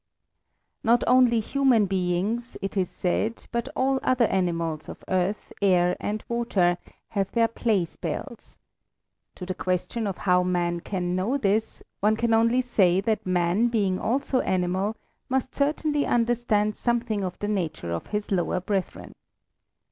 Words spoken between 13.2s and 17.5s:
man being also animal, must certainly understand something of the